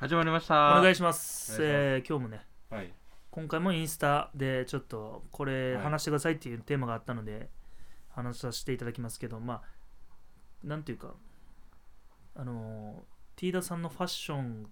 [0.00, 0.78] 始まりました。
[0.78, 1.60] お願いします。
[1.60, 2.90] おえー今日もねはい。
[3.30, 7.50] 今回もインスタでちょっとこれはい話してくださいっていうテーマがあったので
[8.08, 9.62] 話させていただきますけどまあ
[10.64, 11.14] なんていうか
[12.34, 14.66] あのーティーダさんのファッション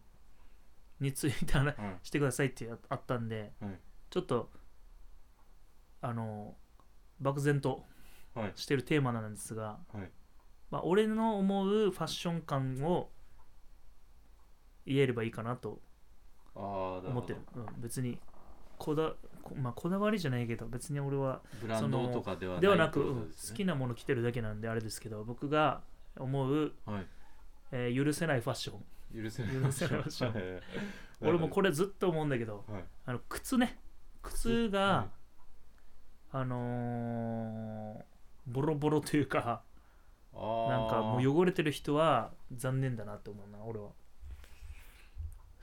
[1.00, 3.78] について話はいしてくださいってああったんで、はい。
[4.08, 4.50] ちょっと
[6.00, 7.84] あのー漠然と
[8.34, 8.52] はい。
[8.54, 10.10] してるテーマなんですが、はい。
[10.70, 13.08] まあ、俺の思うファッション感を
[14.88, 15.80] 言えればいいかなと
[16.54, 18.18] 思ってる、うん、別に
[18.78, 25.82] こだこ,、まあ、こだわりじゃないけど別に俺はブランドとかではないではなく、うん好きなもの着てるだけなんであれですけど僕が
[26.16, 27.06] 思う、はい。
[27.70, 29.22] えー許せないファッション。
[29.22, 29.52] 許せない。
[29.52, 30.32] ファッション。
[30.34, 30.62] はい。
[31.20, 32.84] 俺もこれずっと思うんだけどはい。
[33.06, 33.78] あの靴ね。
[34.22, 35.08] 靴が、は
[36.32, 38.08] あのー
[38.48, 39.62] ボロボロというか
[40.32, 40.40] な
[40.86, 43.88] んかもう汚れてる人は残念だなって思うな俺は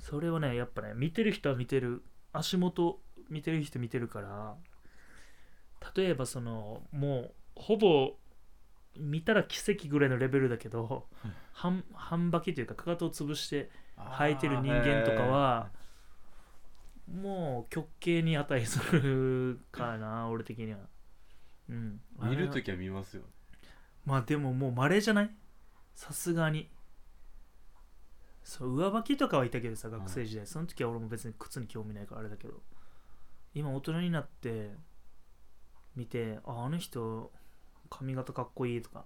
[0.08, 2.04] それをねやっぱね見てる人は見てる。
[2.32, 4.56] 足元見てる人見てるから
[5.96, 8.18] 例えばそのもうほぼ
[9.00, 11.08] 見たら奇跡ぐらいのレベルだけど
[11.54, 15.70] 半半履きというかかかとを潰して履いてる人間とかは
[17.12, 20.80] もう極刑に値するかな 俺的には。
[21.70, 22.02] うん。
[22.22, 23.24] 見るときは見ますよ。
[24.06, 25.36] まあでももう稀じゃない？
[25.96, 26.70] さすがに
[28.46, 32.62] そう上履きとかはいたけどさ学生時代、その時は俺も別に靴に興味ないからあれだけど。
[33.56, 34.72] 今大人になって
[35.96, 37.32] 見てああの人
[37.90, 39.06] 髪型かっこいいとか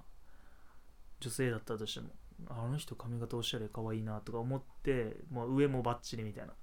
[1.20, 2.08] 女性だったとしても
[2.50, 6.54] あの人髪型おしゃれかわいいなとか思ってもう上もバッチリみたいな。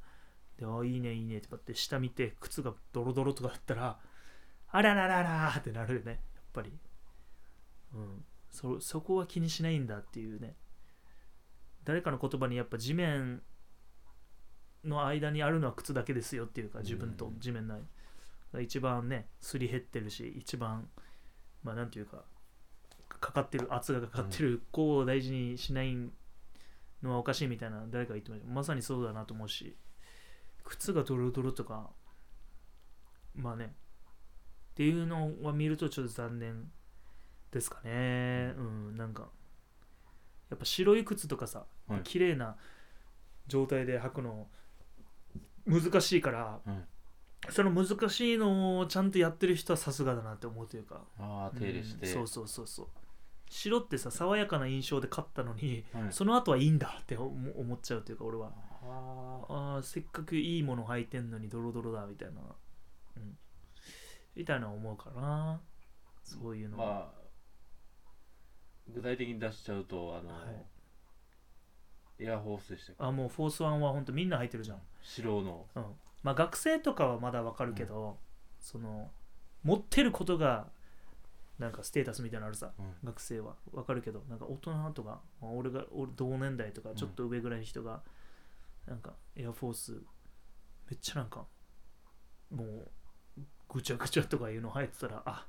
[0.59, 3.99] であいいねいいねとかって下見て靴がドロドロとかだったら
[4.69, 6.73] あららららーってなるよねやっぱり。
[7.95, 10.57] うん、そそこは気にしないんだっていうね
[11.87, 13.41] 誰かの言葉にやっぱ地面
[14.85, 17.77] の間にあるのは靴だけですよっていうか自分と地面の
[18.53, 20.89] 間一番ねすり減ってるし一番
[21.63, 22.25] まあなんていうか
[23.09, 25.97] かかってる圧がかかってる子を大事にしない
[27.03, 28.53] のはおかしいみたいな誰かが言ってました。
[28.53, 29.77] まさにそうだなと思うし
[30.65, 31.91] 靴がドロドロとか
[33.37, 33.69] まあねっ
[34.75, 36.71] ていうのは見るとちょっと残念
[37.53, 38.55] ですかね。
[38.59, 39.29] うんなんか
[40.51, 42.01] やっぱ白い靴とかさ、はい。
[42.03, 42.57] 綺麗な
[43.47, 44.49] 状態で履くの
[45.67, 46.71] 難しいからはい。
[47.51, 51.03] その難しいのをちゃんとやってる人はさすがだなって思うというか。
[51.19, 52.07] ああ手入れして。
[52.07, 52.87] うんそうそうそうそう。
[53.49, 56.03] 白ってさ爽やかな印象で勝ったのに、はい。
[56.11, 58.51] その後はいいんだって思思っちゃうというか俺は。
[58.83, 62.41] ああーせっかくいいもの履いてんのにドロドロだみたいな、
[63.17, 63.37] うん、
[64.35, 65.61] みたいな思うかな。
[66.23, 67.26] そういうのは、ーまあ
[68.95, 72.25] 具体的に出しちゃうとあの、はい。
[72.25, 73.05] エアフォースでしたっけ？
[73.05, 75.67] あもうフォースワンは本当みんな履いてるじゃん、白の。
[75.75, 75.85] うん、
[76.23, 78.17] まあ学生とかはまだわかるけど、
[78.59, 79.11] その
[79.63, 80.69] 持ってることが
[81.59, 82.95] なんかステータスみたいなのあるさうん。
[83.05, 83.57] 学生は。
[83.73, 88.03] わかるけどなんか大人とか、まあ、俺が俺同年代とかちょっと上ぐらいの人が、
[88.87, 89.93] なんかエアフォース
[90.89, 91.45] めっちゃなんか
[92.51, 92.89] もう
[93.69, 95.47] ぐちゃぐちゃとかいうの入ってたらあ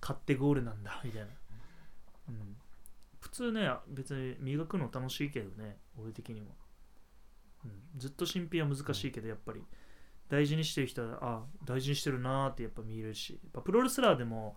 [0.00, 1.28] 買ってゴールなんだみたいな、
[2.30, 2.56] うん、
[3.20, 6.46] 普通ね別に磨くの楽しいけどね俺的には、
[7.64, 9.62] うん、ずっと新品は難しいけどやっぱり。
[10.30, 13.32] 大事にしてる人はあ大事にしてるなーってやっぱ見えるし。
[13.32, 14.56] やっぱプロレスラーでも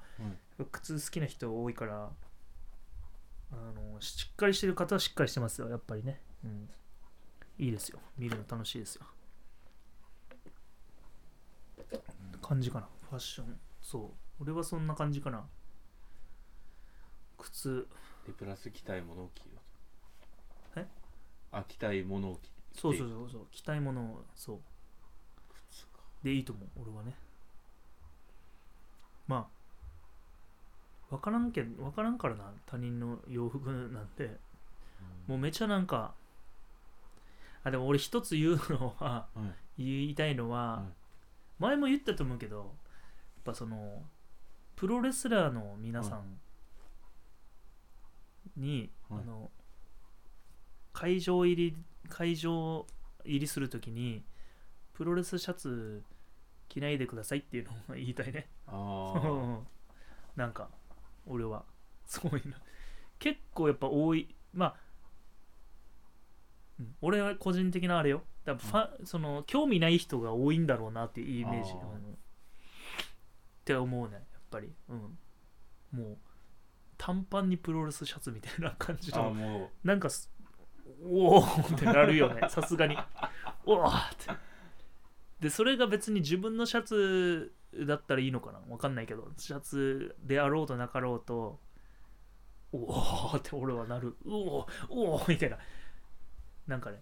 [0.72, 2.12] 靴好きな人多いから
[3.52, 6.70] あのしっかりしてる方はしっかりしてますよやっぱりね、うん、
[7.58, 8.00] いいですよ。
[8.18, 9.06] 見るの楽しいですよ。
[12.42, 12.88] 感じかな。
[13.10, 13.60] ファッション。
[13.82, 14.44] そう。
[14.44, 15.44] 俺はそんな感じかな
[17.44, 17.88] 靴。
[18.26, 19.52] でプラス着たいものを着よ
[20.72, 20.82] うと。
[20.82, 20.88] え？
[21.52, 22.50] あ着たいものを着。
[22.80, 23.48] そうそうそうそう。
[23.52, 24.60] 着たいものをそう。
[25.70, 26.00] 靴か。
[26.24, 27.14] でいいと思う俺はね。
[29.28, 29.48] ま
[31.12, 34.38] あ分からんけど分からんからな他人の洋服なんて。
[35.28, 36.14] もうめちゃなんか
[37.64, 39.38] あでも俺一つ言うのはは
[39.78, 39.84] い。
[39.84, 40.92] 言いたいのは、はい。
[41.60, 42.66] 前も言ったと思うけどやっ
[43.44, 44.02] ぱその
[44.76, 46.40] プロレスラーの皆さん
[48.58, 49.22] に、はい。
[49.22, 49.52] あの
[50.92, 51.76] 会場入り
[52.08, 52.86] 会場
[53.26, 54.24] 入りするときに
[54.94, 56.04] プロレスシャツ
[56.70, 58.48] 着ないでくださいっていうのを言いたいね。
[58.68, 59.60] あ
[60.36, 60.70] なんか
[61.26, 61.66] 俺は。
[62.06, 62.56] そういうの。
[63.20, 64.36] 結構やっぱ多い。
[64.54, 64.76] まあ、
[66.80, 68.24] うん俺は個人的なあれよ。
[68.46, 71.76] だファ、その興味ない人が多いんだろうなっていうイメージっ
[73.64, 74.22] て思うねやっ
[74.52, 75.18] ぱり、うん、
[75.92, 76.18] もう
[77.06, 79.34] 短パンにプロレスシャツみたいな感じの。
[79.34, 80.32] もなんかす
[81.04, 81.46] おおっ
[81.78, 82.48] てなるよね。
[82.50, 82.98] さすがに。
[83.66, 84.32] おおって。
[85.42, 87.54] でそれが別に自分のシャツ
[87.86, 88.62] だったらいいのかな？
[88.70, 89.34] わかんないけど。
[89.38, 91.60] シャツであろうとなかろうと
[92.72, 94.16] おおって俺はなる。
[94.24, 95.58] うおおおみたいな。
[96.68, 97.02] なんかね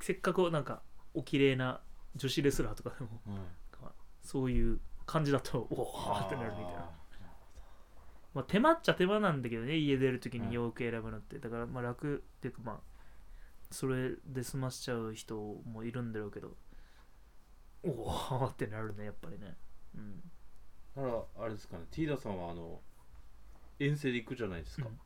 [0.00, 0.82] せっかくなんか
[1.14, 1.80] お綺麗な
[2.16, 3.46] 女子レスラーとかでもうん。
[4.22, 6.97] そういう感じだとおおってなるみたいな
[8.34, 12.76] まあ、手間っちゃ手間なんだけどね家出るときに洋服選ぶのって、だからまあ楽っていうかまあ
[13.70, 16.56] それで済ましちゃう人もいるんだろうけど
[17.82, 19.56] おおってなるねやっぱりね。
[19.94, 20.20] うん。
[20.96, 21.84] だからあれですかね。
[21.90, 22.80] ティーダさんはあの
[23.78, 24.98] 遠征で行くじゃないですか、うん。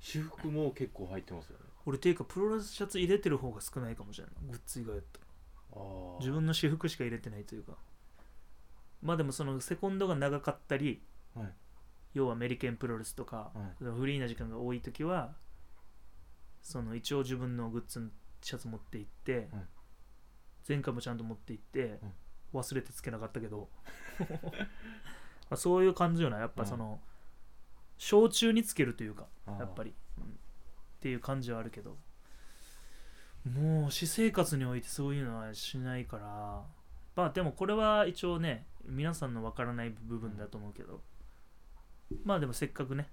[0.00, 1.64] 私服も結構入ってますよね。
[1.84, 4.34] 俺っていうかプロレスシャツ入れてる方が少ないかもしれない。
[4.50, 5.26] グッズ以外だったら。
[6.20, 7.74] 自分の私服しか入れてないというか
[9.02, 11.02] まあでもそのセコンドが長かったり、
[11.34, 11.52] はい。
[12.14, 13.84] 要はアメリカンプロレスとか、はい。
[13.84, 15.34] フリーな時間が多い時は
[16.62, 18.08] その一応自分のグッズの
[18.42, 19.48] シャツ持って行って、
[20.68, 22.00] 前回もちゃんと持って行って、
[22.52, 23.68] 忘れてつけなかったけど。
[25.48, 26.38] まあそういう感じよな。
[26.38, 27.00] やっぱその、
[27.98, 31.96] 小中につけるというかやっぱり、うんっていう感じはあるけど。
[33.44, 36.64] もう私生活においてそういうのはしないから。
[37.14, 41.02] まあでもこれは一応ね皆さんのわからない部分だと思うけど。
[42.24, 43.08] まあでもせっかくね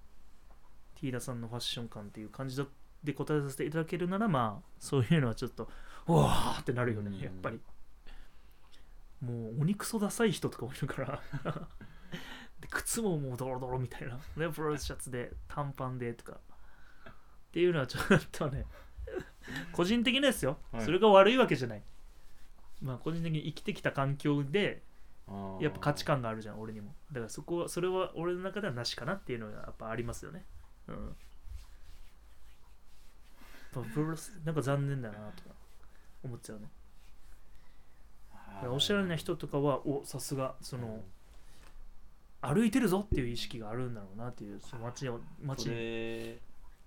[0.95, 2.61] ティーダさんのファッション感っていう感じ
[3.03, 5.69] で答えさせていただけるならまあそういうのはちょっと
[6.07, 7.19] うわーってなるよねうん。
[7.19, 7.59] やっぱり。
[9.21, 11.21] もうお肉そダサい人とかもいるから。
[12.61, 14.19] で靴ももうドロドロみたいな。
[14.37, 16.33] ねプロシャツで短パンでとか。
[16.33, 17.13] っ
[17.51, 18.65] ていうのはちょっとね
[19.71, 20.85] 個人的ですよ、はい。
[20.85, 21.83] それが悪いわけじゃない。
[22.81, 24.83] まあ個人的に生きてきた環境で
[25.61, 26.93] やっぱ価値観があるじゃん俺にも。
[27.11, 30.45] だからそこはそれは俺の中ではなしかなっていうのがやっぱありますよね。
[30.87, 31.15] うん。
[33.91, 35.49] プロレスなんか残念だなとか
[36.23, 36.67] 思っちゃうね。
[38.69, 41.01] おしゃれな人とかはおさすがその
[42.41, 45.69] 歩いてるぞっていう意識があるんだろうなっていうその街を街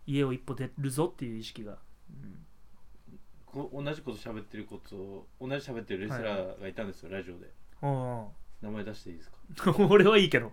[0.06, 1.78] 家を一歩出るぞっていう意識が、
[2.10, 2.46] うん。
[3.46, 7.50] こ同じこと喋ってることを同じ喋ってるレスラーがいたんですよ、ラジオで
[7.86, 8.26] あ
[8.62, 9.36] 名前出していいですか？
[9.70, 10.52] あ 俺はいいけど。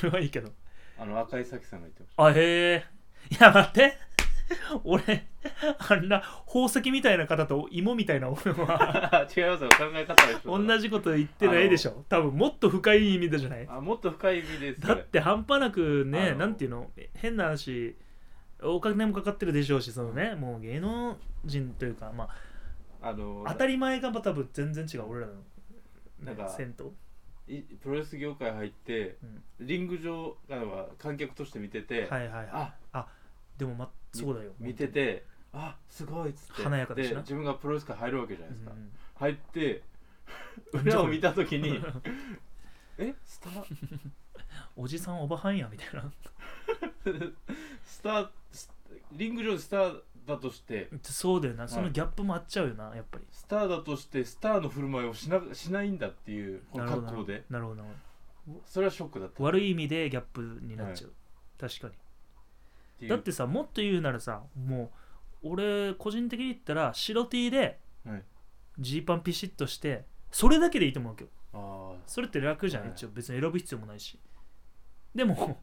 [0.00, 0.50] 俺はいいけど。
[0.98, 2.84] あの赤井咲さんが言ってましあへえ。
[3.30, 3.98] いや待って。
[4.84, 5.26] 俺
[5.90, 9.08] あんな宝石みたいな方と芋みたいな俺は。
[9.10, 12.04] た 違いますよ考え方でしょ同じこと言ってないでしょ。
[12.08, 13.66] 多分もっと深い意味でじゃない？
[13.68, 14.80] あもっと深い意味です。
[14.80, 16.90] だって半端なくねなんていうの？
[17.14, 17.96] 変な話
[18.62, 22.28] お金もかかってるでしょうしそのねもう芸能人というかま
[23.02, 25.08] ああの当たり前が多分全然違う。
[25.08, 25.40] 俺らの、ね、
[26.20, 26.74] なんか銭
[27.48, 27.58] 湯？
[27.58, 29.18] いプロレス業界入って、
[29.60, 32.72] リング上あの観客として見てて、はいはいはい。
[32.92, 33.06] あ
[33.56, 34.52] でもまそうだよ。
[34.58, 36.62] 見ててあすごいっつって。
[36.62, 39.82] 華やかだしな自分がプロレス界入るわけじゃないですか、うん入って
[40.72, 41.80] うん 裏を見た時に
[42.98, 43.64] えスター？
[44.76, 46.12] おじさんおばはんやみたいな。
[47.84, 48.70] スタース
[49.12, 51.68] リング上でスターだとしてそうだよな。
[51.68, 53.24] そのギャップもあっちゃうよなやっぱり。
[53.30, 57.44] スターだとしてスターの振る舞いをしなしないんだっていう格好で。
[57.48, 57.82] なるほどな。
[57.82, 57.88] る
[58.48, 59.38] ほそれはショックだった。
[59.38, 61.12] ど悪い意味でギャップになっちゃう、
[61.58, 61.88] 確か
[63.00, 63.08] に。
[63.08, 64.90] だってさもっと言うならさも
[65.42, 68.22] う俺個人的に言ったら白 T ではい。
[68.78, 72.92] ジーパンピシッとしてそれだけでいいと思うわけどあそれって楽じゃん、はい。
[72.92, 73.08] 一応。
[73.10, 74.18] 別に選ぶ必要もないし。
[75.14, 75.58] でも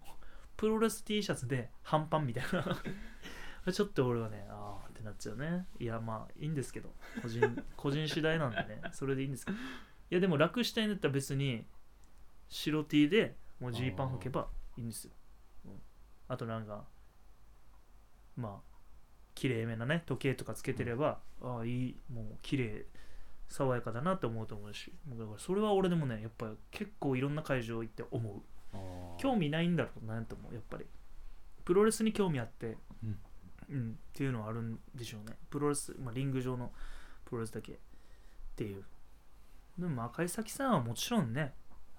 [0.58, 2.64] プロレス T シャツで半パンみたいな
[3.72, 5.66] ちょっと俺はねああってなっちゃうね。
[5.80, 6.90] いやまあいいんですけど。
[7.22, 8.82] 個人 個人次第なんでね。
[8.92, 9.58] それでいいんですけど。
[9.58, 9.62] い
[10.10, 11.66] やでも楽したいんだったら別に
[12.50, 15.14] 白 T でもうジーパン履けばいいんですよ、
[15.66, 15.82] うん。
[16.28, 16.86] あとなんか
[18.36, 18.74] まあ
[19.34, 22.02] 綺麗めなね時計とかつけてれば、ああいい。
[22.10, 22.86] もう綺麗
[23.48, 24.94] 爽やかだなって思うと思うし。
[25.08, 28.42] だからそれは俺でもねやっぱり結構いろんな会場行って思う。
[29.20, 30.86] 興味ないんだろうなと思うやっぱり。
[31.64, 33.18] プロレスに興味あってうん
[33.70, 35.38] うんっていうのはあるんでしょうね。
[35.50, 36.72] プロレス、まあ、リング上の
[37.26, 37.76] プロレスだけっ
[38.56, 38.84] ていう。
[39.78, 41.54] でも赤井咲さんはもちろんね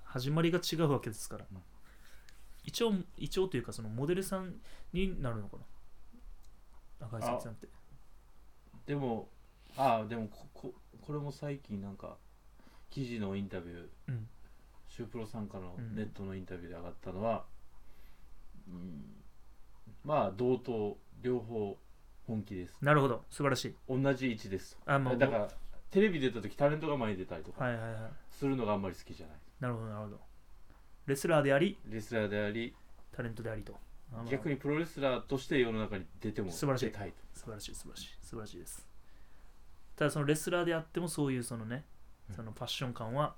[0.04, 1.59] 始まりが違うわけですから、うん。
[2.64, 4.54] 一応一応というかそのモデルさん
[4.92, 5.56] になるのか
[7.00, 7.06] な。
[7.06, 7.68] 赤井咲さんって。
[8.87, 9.28] でも
[9.76, 12.16] ああでもこここれも最近なんか
[12.90, 14.28] 記事のインタビュー、うん。
[14.88, 15.97] シュープロ参加のうん。
[15.97, 17.44] ネットのインタビューで上がったのは、
[18.68, 19.04] うん
[20.04, 21.78] まあ同等両方
[22.26, 22.76] 本気です。
[22.83, 23.25] なるほど。
[23.31, 23.75] 素晴らしい。
[23.88, 24.78] 同じ位置です。
[24.85, 25.49] あまあだから
[25.90, 28.11] テレビ出た時タレントが前に出たりとかはいはいはい。
[28.31, 29.37] するのがあんまり好きじゃない。
[29.59, 30.21] なるほどなるほど。
[31.07, 32.75] レスラーでありレスラーであり
[33.11, 33.75] タレントでありと。
[34.31, 36.87] 逆にプロレスラーとして世の中に出ても素晴らしい。
[36.87, 37.16] 出たいと。
[37.33, 38.09] 素晴らしい素晴らしい。
[38.21, 38.87] 素晴らしいです。
[39.97, 41.87] ただそのレスラーであってもそういうそのね
[42.28, 42.35] うん。
[42.37, 43.35] そのファッション感は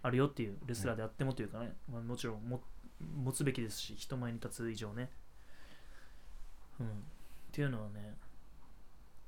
[0.00, 2.62] あるよっていうレスラーであってもというかね、まあ、もちろんも
[3.00, 5.10] 持つべきですし人前に立つ以上ね
[6.80, 6.86] うん。
[6.86, 6.90] っ
[7.52, 8.14] ていうのはね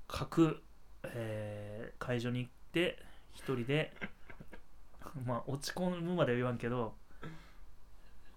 [0.08, 0.62] 各、
[1.04, 2.98] えー会場に行って
[3.32, 3.94] 一人で
[5.24, 6.94] まあ落ち込むまでは言わんけど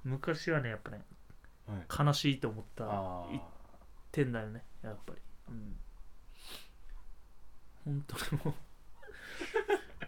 [0.03, 1.01] 昔はねやっぱね
[1.67, 2.05] はい。
[2.07, 3.41] 悲しいと思ったあい
[4.11, 5.21] 点だよねやっぱり。
[5.49, 5.77] うん。
[7.85, 8.53] 本当にもう。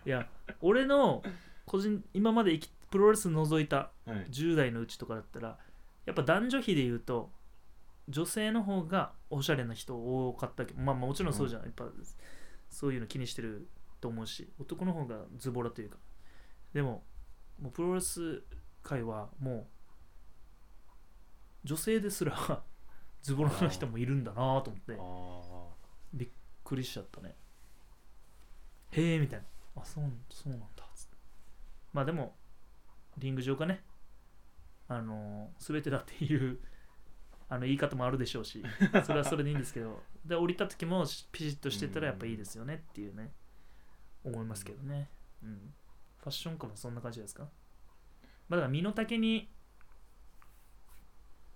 [0.07, 0.27] いや
[0.61, 1.21] 俺の
[1.65, 4.25] 個人今まで生きプロレス除いたあはい。
[4.27, 5.57] 10代のうちとかだったら
[6.05, 7.31] やっぱ男女比で言うと
[8.09, 11.85] 女性の方がおしゃれな人多かったけどまあまあもちろんそうじゃん、やっぱ
[12.69, 13.69] そういうの気にしてる
[14.01, 15.97] と思うし男の方がズボラというか。
[16.73, 17.03] でも
[17.61, 18.43] もうプロレス
[18.83, 19.67] 界はも
[21.63, 22.35] う女性ですら
[23.21, 25.75] ズボラな人もいるんだなと思ってあ
[26.13, 26.29] びっ
[26.63, 27.35] くりしちゃったね。
[28.91, 29.45] へえみたいな。
[29.81, 30.89] あそうそうなんだ。
[30.95, 31.17] つって
[31.93, 32.35] まあでも
[33.17, 33.83] リング上がね。
[34.87, 36.59] あのー全てだっていう
[37.49, 38.63] あの言い方もあるでしょうし
[39.03, 43.33] それはそれでいいんですけどで降りた時もしピシッとしてたらやっぱいいですよねっていうね
[44.23, 45.09] 思いますけどね、
[45.43, 45.73] うん、
[46.19, 47.49] ファッション感もそんな感じですか？
[48.47, 49.51] まあだから身の丈に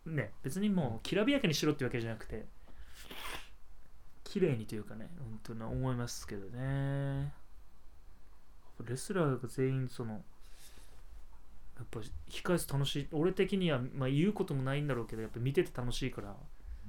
[0.06, 2.48] ね別にもうきらびやかにしろってわけじゃなくて
[4.24, 7.34] 綺麗にというかね本当に思いますけどね。
[8.84, 10.26] レスラーが全員その
[11.78, 12.00] やっぱ
[12.30, 16.36] 控え室楽しい俺的には、まあ、言うこともないんだろうけどやっぱ見てて楽しいから、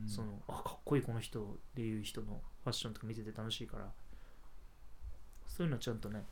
[0.05, 3.93] ーそのあかっこいいこの人っていう人のファッションとか見てて楽しいから
[5.47, 6.25] そういうのはちゃんとね、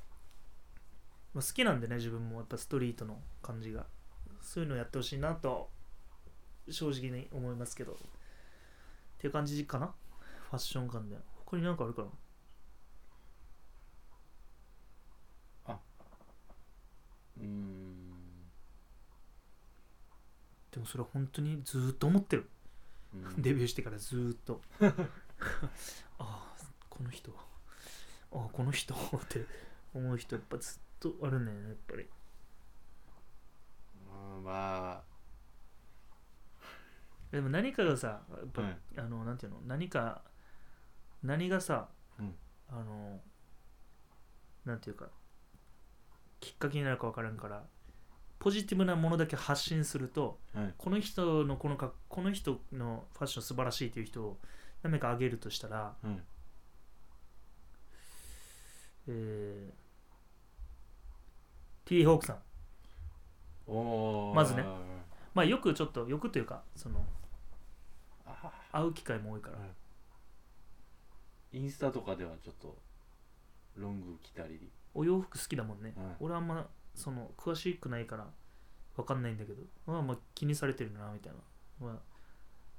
[1.34, 3.86] まあ、好きなんでね自分もやっぱストリートの感じが。
[4.44, 5.70] そういうのやってほしいなと
[6.68, 7.92] 正直に思いますけど。
[7.92, 7.96] っ
[9.18, 9.94] ていう感じかな？
[10.50, 11.16] ファッション感で。
[11.46, 12.02] 他に何かあるか
[15.68, 15.78] な？
[17.38, 18.01] うーん
[20.72, 22.48] でもそれは本当にずーっと思ってる。
[23.14, 23.42] うん。
[23.42, 24.60] デビューしてからずーっと。
[24.80, 24.94] あ
[26.18, 26.56] あ
[26.88, 27.30] この人
[28.32, 28.98] ああこの人っ
[29.28, 29.44] て
[29.92, 32.08] 思う人やっぱずっとあるねやっぱり。
[34.10, 35.02] うんま
[37.30, 38.78] でも何かがさやっぱ、はい。
[38.96, 39.60] あのなんていうの？
[39.66, 40.22] 何か
[41.22, 41.88] 何がさ、
[42.18, 42.34] うん。
[42.68, 43.20] あの
[44.64, 45.10] なんていうか
[46.40, 47.62] きっかけになるか分からんから
[48.42, 50.74] ポジティブなものだけ発信するとあはい。
[50.76, 54.38] この人のこのかこの人のファッション素晴らしいという人を
[54.82, 56.08] 何名か挙げるとしたらはい。
[59.06, 62.36] えー、T ホークさん。
[64.34, 64.64] まずね。
[65.34, 67.06] まあよくちょっとよくというかその
[68.26, 69.58] あ会う機会も多いから、
[71.52, 72.76] インスタとかではちょっと
[73.76, 74.68] ロング着たり。
[74.94, 76.06] お洋服好きだもんね、はい。
[76.18, 78.26] 俺あんまその詳しくないから
[78.96, 82.00] 分かんないんだけどまあまあ気にされてるなみたいな、ま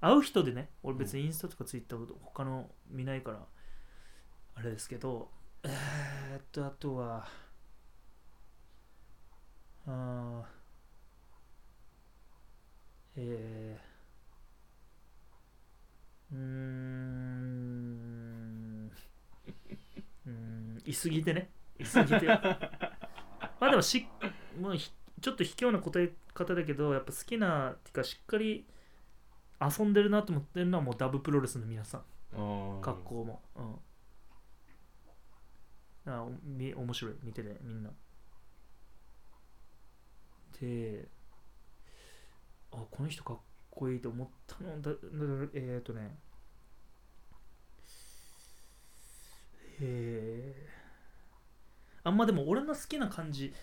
[0.01, 3.39] あ、会う人でね俺別にインスタとかツイッターとか他の見ないから
[4.55, 5.29] あれですけど
[5.63, 7.27] えー、っとあとは
[9.87, 10.63] あー
[13.15, 16.43] えー、うーん
[20.25, 21.49] うーん いすぎてね。
[21.79, 22.27] いすぎて
[23.63, 24.05] まあでもし
[24.59, 24.91] もうひ
[25.21, 28.65] ちょっと卑怯な答え方だけどやっぱ好きなっていうかしっかり
[29.61, 32.01] 遊んでるなと思ってるのはもうダブプロレスの皆さん。
[32.81, 33.41] 格好も。
[36.05, 36.13] うん。
[36.13, 37.13] あおみ面白い。
[37.23, 37.89] 見てねみんな。
[40.59, 41.07] で
[42.73, 43.37] あこの人かっ
[43.71, 44.97] こいいと思ったのだだ
[45.53, 46.17] えっ、ー、とね。
[49.79, 50.82] えー、
[52.03, 53.53] あんまでも俺の好きな感じ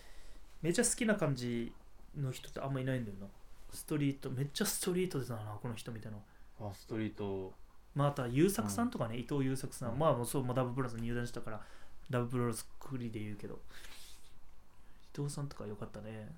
[0.61, 1.71] めちゃ好きな感じ
[2.17, 3.27] の人ってあんまいないんだよな。
[3.71, 6.17] ストリートめっちゃストリートだなこの人みたいな。
[6.59, 7.53] あストリート。
[7.95, 9.99] まあ、あとは優作さんとかね、伊藤優作さん、うん。
[9.99, 11.61] まあもうそう、まあ、ダブプラスに入団したから、
[12.09, 13.59] ダブプロレスくりで言うけど、
[15.13, 16.33] 伊藤さんとか良かったね。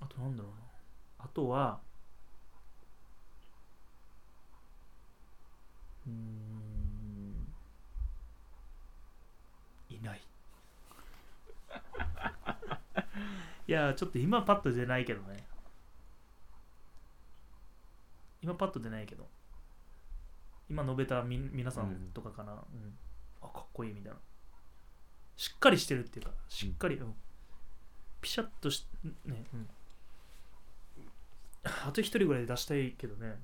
[0.00, 0.58] あとなんだろうな。
[1.18, 1.80] あとは、
[6.06, 6.14] うーん、
[9.88, 10.20] いない。
[13.66, 15.46] いや、ちょっと今パッと出ないけどね。
[18.42, 19.26] 今パッと出ないけど。
[20.68, 22.58] 今述べたみ皆さんとかかな、うん。
[23.42, 24.18] あかっこいいみたいな。
[25.36, 27.14] しっかりしてるっていうかしっかり、うん。
[28.20, 28.86] ピシャッとし
[29.26, 29.68] ね、うん、
[31.64, 33.36] あと一人ぐらいで出したいけどね。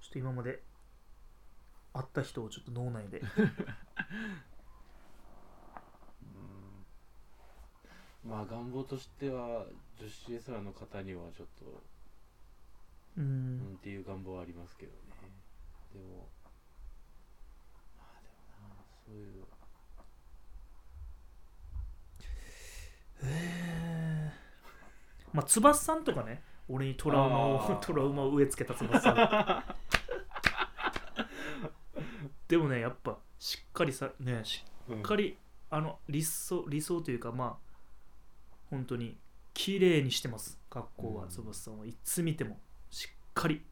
[0.00, 0.60] ちょっと今まで
[1.92, 3.50] 会った人をちょっと脳内で うん
[8.28, 9.64] まあ願望としては
[10.00, 11.64] 女子レスラーの方にはちょっと、
[13.16, 14.98] ううんんっていう願望はありますけどね。
[15.94, 16.28] でも
[17.96, 18.74] まあでもな
[19.06, 19.44] そういう。
[23.22, 24.46] えー。
[25.32, 29.76] まあ翼さんとかね俺にトラウマを トラウマを植え付けた翼さん。
[32.48, 35.36] でもねやっぱしっかりさねしうんっかり
[35.70, 37.65] あの理想理想というかまあ
[38.70, 39.16] 本当に
[39.54, 40.58] 綺麗にしてます。
[40.70, 41.30] 学校はうん。
[41.30, 42.58] 翼さんはいつ見ても
[42.90, 43.62] しっかり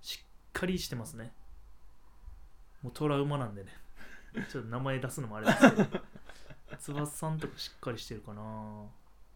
[0.00, 1.32] しっかりしてますね。
[2.82, 3.72] もうトラウマなんでね。
[4.50, 6.00] ちょっと名前出すのもあれですけど。
[6.78, 8.42] 翼さんとかしっかりしてるかな。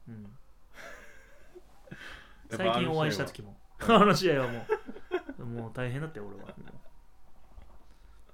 [0.09, 0.39] うん。
[2.51, 3.57] 最近お会いした時も。
[3.81, 4.67] あの試合はも
[5.39, 6.55] うもう大変だったよ俺は。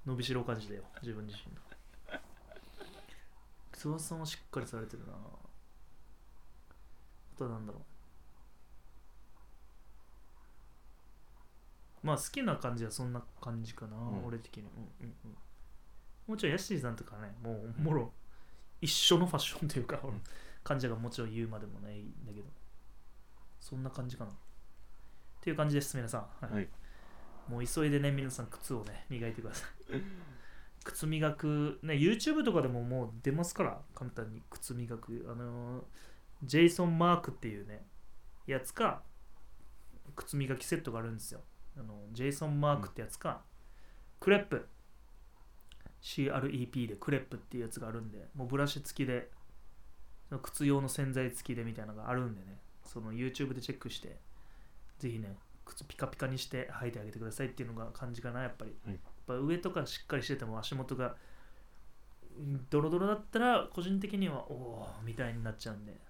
[0.04, 1.61] 伸びしろを感じたよ自分自身の。
[3.73, 5.12] 翼さんはしっかりされてるな。
[5.12, 5.16] あ
[7.38, 7.78] とはなんだろ
[12.02, 12.07] う。
[12.07, 14.25] まあ好きな感じはそんな感じかな、ん。
[14.25, 15.37] 俺的にうんうんうん。
[16.26, 18.12] もちろんヤッシーさんとかねもうもろ
[18.80, 20.23] 一緒のファッションというか、ん。
[20.62, 22.47] 感じがもちろん言うまでもないんだけど。
[23.61, 24.30] そんな感じかな。
[24.30, 24.35] っ
[25.40, 26.68] ていう感じです皆さん、はい。
[27.49, 30.00] もう急いでね皆さん靴をね磨いてください。
[30.85, 34.42] 靴磨くね YouTube とかでももう出ますから簡単に。
[34.50, 35.26] 靴磨く。
[35.30, 35.83] あのー
[36.42, 37.87] ジェイソン・マークっていうね
[38.47, 39.02] やつか
[40.16, 41.40] 靴磨きセットがあるんですよ。
[41.78, 43.42] あのジェイソン・マークってやつか、
[44.21, 44.66] クレップ。
[46.00, 49.30] CREP でクレップっていうやつがあるんでもうブラシ付きで
[50.42, 54.16] 靴用の洗剤付きでみたいなのがあるんでねその YouTube でチェックして
[54.99, 58.95] ぜひね靴ピカピカにして履いてあげてくださいっていうのが感じかなやっぱり、はい。
[58.95, 61.16] やっぱ上とかしっかりしてても足元が
[62.38, 66.01] うんドロドロだったら個人的にはおおみたいになっちゃうんで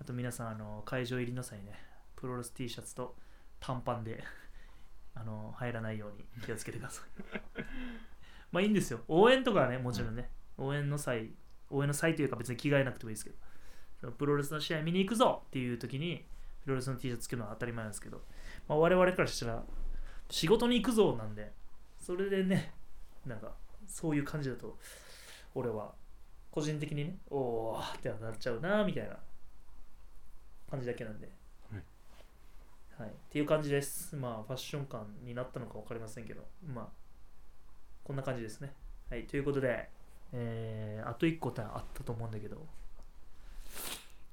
[0.00, 1.74] あと皆さんあの会場入りの際ね
[2.16, 3.14] プロレス T シャツと
[3.60, 4.24] 短パンで
[5.14, 7.02] あの入らないように気をつけてくださ
[7.34, 7.40] い。
[8.50, 9.00] まあいいんですよ。
[9.08, 11.30] 応援とかはねもちろんね、応援の際
[11.68, 13.36] 応援の際というか別に着替えなくてもいいですけど
[14.00, 16.26] そのプロレスの試合見に行くぞっていう時に
[16.64, 18.24] プロレスの T シャツ着るのは当たり前なんですけど、
[18.68, 19.64] まあ、我々からしたら
[20.30, 21.52] 仕事に行くぞなんで
[21.98, 22.74] それでね
[23.26, 23.54] なんか
[23.86, 24.78] そういう感じだと
[25.54, 25.94] 俺は
[26.50, 29.18] 個人的にねおーってなっちゃうなみたいな。
[30.70, 31.28] 感じだけなんで、
[31.70, 31.78] は
[32.98, 33.02] い。
[33.02, 34.14] はい、っていう感じです。
[34.16, 36.46] まあファッション感になったのか分かりませんけど。
[36.66, 36.88] まあ
[38.04, 38.72] こんな感じですね。
[39.10, 39.26] はい。
[39.26, 39.88] ということで
[40.32, 42.66] えーあと1個あったと思うんだけど、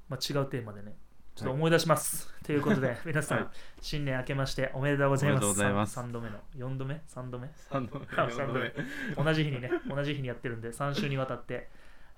[0.10, 0.96] まあ、違うテーマでね。
[1.36, 3.48] ちょっと思い出します、ということで 皆さん、はい。
[3.80, 5.64] 新年明けましておめでとうございます。
[5.72, 6.00] ます。
[6.00, 8.08] 3度目の4度目？3度目？3度目。
[8.18, 8.74] あ三度目。
[9.16, 11.70] 同じ日にね、同じ日にやってるんで、3週にわたって、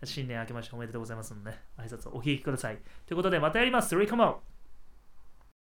[0.04, 2.78] 新年明けましておめでとうございますので、ね、挨拶をお聞きください。
[3.06, 3.96] ということで、またやります。
[3.96, 4.59] 3 come out!